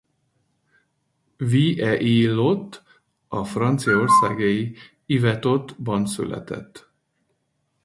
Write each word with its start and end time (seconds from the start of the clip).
Vieillot 1.39 2.83
a 3.29 3.43
franciaországi 3.45 4.75
Yvetot-ban 5.05 6.05
született. 6.05 6.89